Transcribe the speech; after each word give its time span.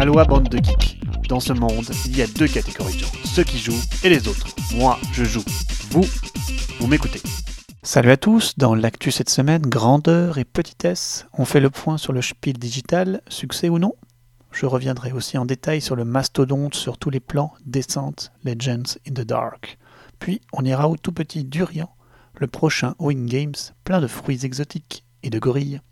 Aloha 0.00 0.24
bande 0.24 0.48
de 0.48 0.56
geeks. 0.56 0.98
Dans 1.28 1.40
ce 1.40 1.52
monde, 1.52 1.84
il 2.06 2.16
y 2.16 2.22
a 2.22 2.26
deux 2.26 2.48
catégories 2.48 2.94
de 2.94 3.00
gens, 3.00 3.12
ceux 3.22 3.44
qui 3.44 3.58
jouent 3.58 3.82
et 4.02 4.08
les 4.08 4.28
autres. 4.28 4.46
Moi, 4.74 4.98
je 5.12 5.24
joue. 5.24 5.44
Vous, 5.90 6.06
vous 6.78 6.86
m'écoutez. 6.86 7.20
Salut 7.82 8.10
à 8.10 8.16
tous, 8.16 8.56
dans 8.56 8.74
l'actu 8.74 9.10
cette 9.10 9.28
semaine, 9.28 9.60
grandeur 9.60 10.38
et 10.38 10.46
petitesse, 10.46 11.26
on 11.34 11.44
fait 11.44 11.60
le 11.60 11.68
point 11.68 11.98
sur 11.98 12.14
le 12.14 12.22
spiel 12.22 12.56
digital, 12.56 13.20
succès 13.28 13.68
ou 13.68 13.78
non 13.78 13.92
Je 14.52 14.64
reviendrai 14.64 15.12
aussi 15.12 15.36
en 15.36 15.44
détail 15.44 15.82
sur 15.82 15.96
le 15.96 16.06
mastodonte 16.06 16.74
sur 16.74 16.96
tous 16.96 17.10
les 17.10 17.20
plans, 17.20 17.52
descente, 17.66 18.32
Legends 18.42 18.96
in 19.06 19.12
the 19.12 19.26
Dark. 19.26 19.76
Puis 20.18 20.40
on 20.54 20.64
ira 20.64 20.88
au 20.88 20.96
tout 20.96 21.12
petit 21.12 21.44
Durian, 21.44 21.90
le 22.38 22.46
prochain 22.46 22.94
Wing 23.00 23.26
Games, 23.26 23.52
plein 23.84 24.00
de 24.00 24.06
fruits 24.06 24.46
exotiques 24.46 25.04
et 25.22 25.28
de 25.28 25.38
gorilles. 25.38 25.82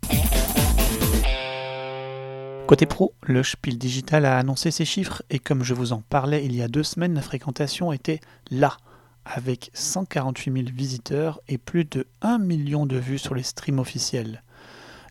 Côté 2.69 2.85
pro, 2.85 3.15
le 3.23 3.41
Spiel 3.41 3.79
Digital 3.79 4.25
a 4.25 4.37
annoncé 4.37 4.69
ses 4.69 4.85
chiffres 4.85 5.23
et 5.31 5.39
comme 5.39 5.63
je 5.63 5.73
vous 5.73 5.91
en 5.91 6.03
parlais 6.07 6.45
il 6.45 6.55
y 6.55 6.61
a 6.61 6.67
deux 6.67 6.83
semaines, 6.83 7.15
la 7.15 7.23
fréquentation 7.23 7.91
était 7.91 8.19
là, 8.51 8.77
avec 9.25 9.71
148 9.73 10.53
000 10.53 10.65
visiteurs 10.71 11.39
et 11.47 11.57
plus 11.57 11.83
de 11.83 12.05
1 12.21 12.37
million 12.37 12.85
de 12.85 12.95
vues 12.95 13.17
sur 13.17 13.33
les 13.33 13.41
streams 13.41 13.79
officiels. 13.79 14.43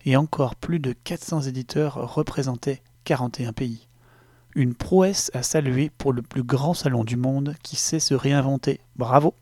Et 0.05 0.17
encore 0.17 0.55
plus 0.55 0.79
de 0.79 0.93
400 0.93 1.49
éditeurs 1.49 1.95
représentaient 2.15 2.81
41 3.03 3.53
pays. 3.53 3.89
Une 4.55 4.77
prouesse 4.77 5.33
à 5.35 5.43
saluer 5.43 5.91
pour 5.99 6.13
le 6.13 6.23
plus 6.23 6.45
grand 6.45 6.75
salon 6.75 7.03
du 7.03 7.17
monde 7.17 7.57
qui 7.65 7.75
sait 7.75 7.99
se 7.99 8.15
réinventer. 8.15 8.79
Bravo! 8.95 9.35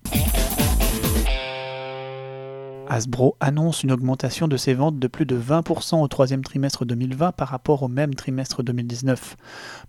Hasbro 2.88 3.36
annonce 3.40 3.82
une 3.82 3.90
augmentation 3.90 4.46
de 4.46 4.56
ses 4.56 4.74
ventes 4.74 4.98
de 4.98 5.08
plus 5.08 5.26
de 5.26 5.36
20% 5.36 6.00
au 6.00 6.08
troisième 6.08 6.45
trimestre 6.45 6.84
2020 6.84 7.32
par 7.32 7.48
rapport 7.48 7.82
au 7.82 7.88
même 7.88 8.14
trimestre 8.14 8.62
2019. 8.62 9.36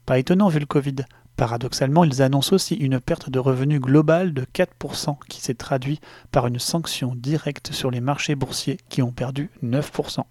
Pas 0.06 0.18
étonnant 0.18 0.48
vu 0.48 0.60
le 0.60 0.66
Covid. 0.66 0.96
Paradoxalement, 1.36 2.04
ils 2.04 2.24
annoncent 2.24 2.56
aussi 2.56 2.74
une 2.74 3.00
perte 3.00 3.30
de 3.30 3.38
revenus 3.38 3.80
globale 3.80 4.34
de 4.34 4.44
4% 4.44 5.18
qui 5.30 5.42
s'est 5.42 5.54
traduit 5.54 6.00
par 6.32 6.48
une 6.48 6.58
sanction 6.58 7.14
directe 7.16 7.72
sur 7.72 7.92
les 7.92 8.02
marchés 8.02 8.34
boursiers 8.34 8.80
qui 8.90 9.04
ont 9.04 9.12
perdu 9.12 9.52
9%. 9.64 10.24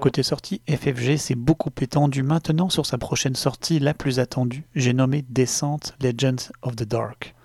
Côté 0.00 0.22
sortie, 0.22 0.62
FFG 0.68 1.16
s'est 1.18 1.34
beaucoup 1.34 1.72
étendu 1.80 2.22
maintenant 2.22 2.70
sur 2.70 2.86
sa 2.86 2.96
prochaine 2.96 3.34
sortie 3.34 3.78
la 3.78 3.92
plus 3.92 4.20
attendue, 4.20 4.64
j'ai 4.74 4.94
nommé 4.94 5.24
Descent 5.28 5.80
Legends 6.00 6.52
of 6.62 6.76
the 6.76 6.84
Dark. 6.84 7.35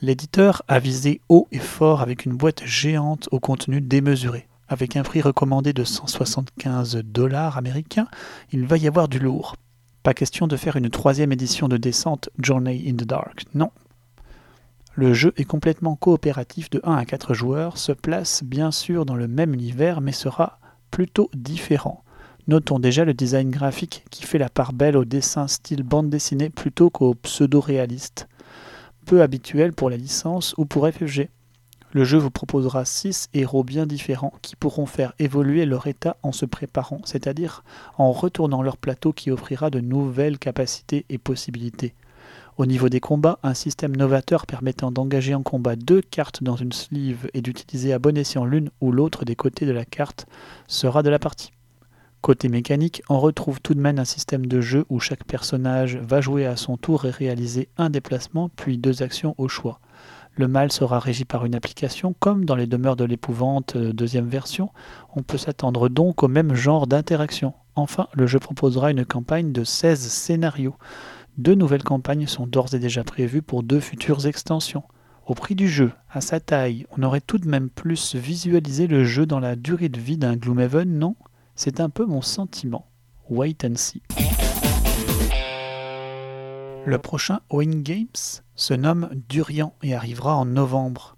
L'éditeur 0.00 0.62
a 0.68 0.78
visé 0.78 1.20
haut 1.28 1.46
et 1.52 1.58
fort 1.58 2.00
avec 2.00 2.24
une 2.24 2.36
boîte 2.36 2.64
géante 2.64 3.28
au 3.30 3.38
contenu 3.38 3.80
démesuré. 3.80 4.48
Avec 4.68 4.96
un 4.96 5.02
prix 5.02 5.20
recommandé 5.20 5.72
de 5.72 5.84
175 5.84 7.02
dollars 7.04 7.58
américains, 7.58 8.08
il 8.52 8.66
va 8.66 8.78
y 8.78 8.88
avoir 8.88 9.08
du 9.08 9.18
lourd. 9.18 9.54
Pas 10.02 10.14
question 10.14 10.46
de 10.48 10.56
faire 10.56 10.76
une 10.76 10.90
troisième 10.90 11.30
édition 11.30 11.68
de 11.68 11.76
descente 11.76 12.30
Journey 12.38 12.84
in 12.88 12.94
the 12.94 13.04
Dark, 13.04 13.44
non. 13.54 13.70
Le 14.94 15.14
jeu 15.14 15.32
est 15.36 15.44
complètement 15.44 15.94
coopératif 15.94 16.68
de 16.70 16.80
1 16.84 16.94
à 16.94 17.04
4 17.04 17.34
joueurs, 17.34 17.78
se 17.78 17.92
place 17.92 18.42
bien 18.42 18.70
sûr 18.70 19.06
dans 19.06 19.14
le 19.14 19.28
même 19.28 19.54
univers 19.54 20.00
mais 20.00 20.12
sera 20.12 20.58
plutôt 20.90 21.30
différent. 21.34 22.02
Notons 22.48 22.80
déjà 22.80 23.04
le 23.04 23.14
design 23.14 23.50
graphique 23.50 24.04
qui 24.10 24.24
fait 24.24 24.38
la 24.38 24.48
part 24.48 24.72
belle 24.72 24.96
au 24.96 25.04
dessin 25.04 25.46
style 25.46 25.84
bande 25.84 26.10
dessinée 26.10 26.50
plutôt 26.50 26.90
qu'au 26.90 27.14
pseudo-réaliste 27.14 28.26
peu 29.06 29.22
habituel 29.22 29.72
pour 29.72 29.90
la 29.90 29.96
licence 29.96 30.54
ou 30.58 30.64
pour 30.64 30.88
FFG. 30.88 31.28
Le 31.94 32.04
jeu 32.04 32.16
vous 32.16 32.30
proposera 32.30 32.86
6 32.86 33.28
héros 33.34 33.64
bien 33.64 33.84
différents 33.84 34.32
qui 34.40 34.56
pourront 34.56 34.86
faire 34.86 35.12
évoluer 35.18 35.66
leur 35.66 35.86
état 35.86 36.16
en 36.22 36.32
se 36.32 36.46
préparant, 36.46 37.02
c'est-à-dire 37.04 37.64
en 37.98 38.12
retournant 38.12 38.62
leur 38.62 38.78
plateau 38.78 39.12
qui 39.12 39.30
offrira 39.30 39.68
de 39.68 39.80
nouvelles 39.80 40.38
capacités 40.38 41.04
et 41.10 41.18
possibilités. 41.18 41.94
Au 42.56 42.64
niveau 42.64 42.88
des 42.88 43.00
combats, 43.00 43.38
un 43.42 43.54
système 43.54 43.94
novateur 43.94 44.46
permettant 44.46 44.90
d'engager 44.90 45.34
en 45.34 45.42
combat 45.42 45.76
deux 45.76 46.00
cartes 46.00 46.42
dans 46.42 46.56
une 46.56 46.72
sleeve 46.72 47.28
et 47.34 47.42
d'utiliser 47.42 47.92
à 47.92 47.98
bon 47.98 48.16
escient 48.16 48.44
l'une 48.44 48.70
ou 48.80 48.90
l'autre 48.90 49.24
des 49.26 49.36
côtés 49.36 49.66
de 49.66 49.72
la 49.72 49.84
carte 49.84 50.26
sera 50.68 51.02
de 51.02 51.10
la 51.10 51.18
partie. 51.18 51.52
Côté 52.22 52.48
mécanique, 52.48 53.02
on 53.08 53.18
retrouve 53.18 53.60
tout 53.60 53.74
de 53.74 53.80
même 53.80 53.98
un 53.98 54.04
système 54.04 54.46
de 54.46 54.60
jeu 54.60 54.84
où 54.88 55.00
chaque 55.00 55.24
personnage 55.24 55.96
va 55.96 56.20
jouer 56.20 56.46
à 56.46 56.54
son 56.54 56.76
tour 56.76 57.04
et 57.04 57.10
réaliser 57.10 57.68
un 57.78 57.90
déplacement 57.90 58.48
puis 58.48 58.78
deux 58.78 59.02
actions 59.02 59.34
au 59.38 59.48
choix. 59.48 59.80
Le 60.36 60.46
mal 60.46 60.70
sera 60.70 61.00
régi 61.00 61.24
par 61.24 61.44
une 61.44 61.56
application, 61.56 62.14
comme 62.20 62.44
dans 62.44 62.54
les 62.54 62.68
demeures 62.68 62.94
de 62.94 63.04
l'épouvante 63.04 63.74
euh, 63.74 63.92
deuxième 63.92 64.28
version. 64.28 64.70
On 65.16 65.24
peut 65.24 65.36
s'attendre 65.36 65.88
donc 65.88 66.22
au 66.22 66.28
même 66.28 66.54
genre 66.54 66.86
d'interaction. 66.86 67.54
Enfin, 67.74 68.06
le 68.12 68.28
jeu 68.28 68.38
proposera 68.38 68.92
une 68.92 69.04
campagne 69.04 69.50
de 69.50 69.64
16 69.64 69.98
scénarios. 69.98 70.76
Deux 71.38 71.56
nouvelles 71.56 71.82
campagnes 71.82 72.28
sont 72.28 72.46
d'ores 72.46 72.72
et 72.72 72.78
déjà 72.78 73.02
prévues 73.02 73.42
pour 73.42 73.64
deux 73.64 73.80
futures 73.80 74.28
extensions. 74.28 74.84
Au 75.26 75.34
prix 75.34 75.56
du 75.56 75.66
jeu, 75.66 75.90
à 76.08 76.20
sa 76.20 76.38
taille, 76.38 76.86
on 76.96 77.02
aurait 77.02 77.20
tout 77.20 77.38
de 77.38 77.48
même 77.48 77.68
plus 77.68 78.14
visualisé 78.14 78.86
le 78.86 79.02
jeu 79.02 79.26
dans 79.26 79.40
la 79.40 79.56
durée 79.56 79.88
de 79.88 79.98
vie 79.98 80.18
d'un 80.18 80.36
Gloomhaven, 80.36 80.88
non? 80.88 81.16
C'est 81.54 81.80
un 81.80 81.90
peu 81.90 82.06
mon 82.06 82.22
sentiment. 82.22 82.86
Wait 83.28 83.64
and 83.64 83.76
see. 83.76 84.02
Le 86.84 86.98
prochain 86.98 87.40
Wing 87.50 87.82
Games 87.82 88.06
se 88.56 88.74
nomme 88.74 89.10
Durian 89.28 89.74
et 89.82 89.94
arrivera 89.94 90.36
en 90.36 90.44
novembre. 90.44 91.16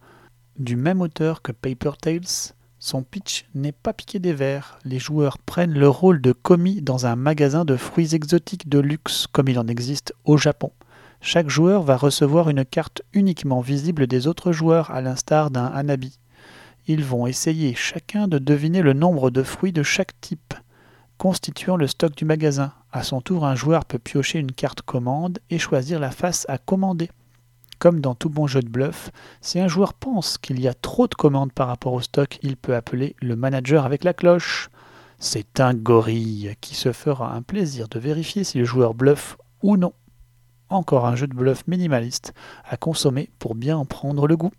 Du 0.59 0.77
même 0.77 1.00
auteur 1.00 1.41
que 1.41 1.53
Paper 1.53 1.93
Tales, 2.00 2.53
son 2.78 3.03
pitch 3.03 3.47
n'est 3.55 3.73
pas 3.73 3.94
piqué 3.94 4.19
des 4.19 4.34
verres. 4.34 4.78
Les 4.84 4.99
joueurs 4.99 5.39
prennent 5.39 5.73
le 5.73 5.89
rôle 5.89 6.21
de 6.21 6.33
commis 6.33 6.83
dans 6.83 7.06
un 7.06 7.17
magasin 7.17 7.65
de 7.65 7.77
fruits 7.77 8.15
exotiques 8.15 8.69
de 8.69 8.78
luxe 8.78 9.27
comme 9.27 9.49
il 9.49 9.59
en 9.59 9.67
existe 9.67 10.12
au 10.25 10.37
Japon. 10.37 10.71
Chaque 11.23 11.49
joueur 11.49 11.83
va 11.83 11.97
recevoir 11.97 12.50
une 12.50 12.67
carte 12.67 13.00
uniquement 13.15 13.62
visible 13.62 14.06
des 14.06 14.27
autres 14.27 14.53
joueurs 14.53 14.91
à 14.91 15.00
l'instar 15.00 15.50
d'un 15.50 15.65
Hanabi. 15.65 16.19
Ils 16.87 17.03
vont 17.03 17.27
essayer 17.27 17.75
chacun 17.75 18.28
de 18.28 18.39
deviner 18.39 18.83
le 18.83 18.93
nombre 18.93 19.31
de 19.31 19.43
fruits 19.43 19.72
de 19.72 19.83
chaque 19.83 20.21
type, 20.21 20.53
constituant 21.17 21.77
le 21.77 21.87
stock 21.87 22.15
du 22.15 22.27
magasin. 22.27 22.72
À 22.93 23.03
son 23.03 23.22
tour, 23.22 23.47
un 23.47 23.55
joueur 23.55 23.87
peut 23.87 23.99
piocher 23.99 24.39
une 24.39 24.53
carte 24.53 24.83
commande 24.83 25.39
et 25.49 25.59
choisir 25.59 25.99
la 25.99 26.11
face 26.11 26.44
à 26.47 26.59
commander. 26.59 27.11
Comme 27.78 28.00
dans 28.00 28.15
tout 28.15 28.28
bon 28.28 28.47
jeu 28.47 28.61
de 28.61 28.69
bluff, 28.69 29.11
si 29.41 29.59
un 29.59 29.67
joueur 29.67 29.94
pense 29.94 30.37
qu'il 30.37 30.61
y 30.61 30.69
a 30.69 30.75
trop 30.75 31.06
de 31.06 31.15
commandes 31.15 31.53
par 31.53 31.69
rapport 31.69 31.94
au 31.94 32.03
stock, 32.03 32.39
il 32.43 32.59
peut 32.59 32.75
appeler 32.75 33.17
le 33.23 33.34
manager 33.34 33.87
avec 33.87 34.05
la 34.05 34.12
cloche. 34.12 34.69
C'est 35.19 35.61
un 35.61 35.73
gorille 35.73 36.55
qui 36.61 36.75
se 36.75 36.93
fera 36.93 37.34
un 37.34 37.41
plaisir 37.41 37.89
de 37.89 37.99
vérifier 37.99 38.44
si 38.44 38.59
le 38.59 38.65
joueur 38.67 38.93
bluffe 38.93 39.39
ou 39.62 39.78
non. 39.78 39.94
Encore 40.69 41.06
un 41.06 41.17
jeu 41.17 41.28
de 41.28 41.34
bluff 41.34 41.67
minimaliste 41.67 42.34
à 42.69 42.77
consommer 42.77 43.31
pour 43.39 43.55
bien 43.55 43.78
en 43.78 43.87
prendre 43.87 44.27
le 44.27 44.37
goût 44.37 44.53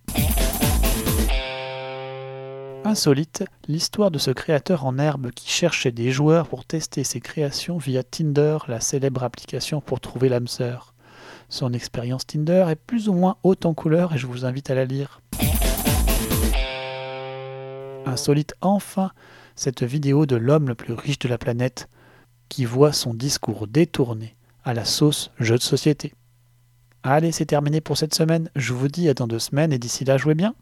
insolite 2.86 3.44
l'histoire 3.68 4.12
de 4.12 4.20
ce 4.20 4.32
créateur 4.32 4.86
en 4.86 4.98
herbe 4.98 5.32
qui 5.32 5.50
cherchait 5.50 5.92
des 5.92 6.12
joueurs 6.12 6.48
pour 6.48 6.66
tester 6.66 7.04
ses 7.04 7.20
créations 7.20 7.78
via 7.78 8.04
Tinder, 8.04 8.60
la 8.68 8.80
célèbre 8.80 9.24
application 9.24 9.82
pour 9.82 10.00
trouver 10.00 10.30
l'âme 10.30 10.48
sœur. 10.48 10.94
Son 11.50 11.74
expérience 11.74 12.26
Tinder 12.26 12.66
est 12.70 12.76
plus 12.76 13.10
ou 13.10 13.14
moins 13.14 13.38
haute 13.44 13.66
en 13.66 13.74
couleur 13.74 14.14
et 14.14 14.18
je 14.18 14.28
vous 14.28 14.46
invite 14.46 14.70
à 14.70 14.76
la 14.76 14.86
lire. 14.86 15.22
Insolite 18.06 18.54
enfin 18.62 19.12
cette 19.56 19.84
vidéo 19.84 20.26
de 20.26 20.36
l'homme 20.36 20.68
le 20.68 20.76
plus 20.76 20.94
riche 20.94 21.20
de 21.20 21.30
la 21.30 21.38
planète 21.38 21.90
qui 22.50 22.66
voit 22.66 22.94
son 22.94 23.14
discours 23.14 23.68
détourné 23.68 24.36
à 24.64 24.74
la 24.74 24.86
sauce 24.86 25.32
jeu 25.40 25.58
de 25.58 25.64
société. 25.64 26.14
Allez, 27.04 27.32
c'est 27.32 27.46
terminé 27.46 27.82
pour 27.82 27.98
cette 27.98 28.16
semaine. 28.16 28.50
Je 28.56 28.74
vous 28.74 28.88
dis 28.88 29.10
à 29.10 29.14
dans 29.14 29.28
deux 29.28 29.40
semaines 29.40 29.72
et 29.72 29.78
d'ici 29.78 30.06
là, 30.06 30.18
jouez 30.18 30.34
bien. 30.34 30.56